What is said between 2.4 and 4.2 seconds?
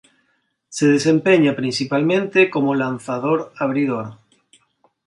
como lanzador abridor.